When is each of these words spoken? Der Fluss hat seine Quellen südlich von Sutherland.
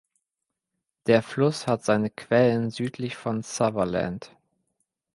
Der 1.05 1.21
Fluss 1.21 1.67
hat 1.67 1.85
seine 1.85 2.09
Quellen 2.09 2.71
südlich 2.71 3.15
von 3.15 3.43
Sutherland. 3.43 4.35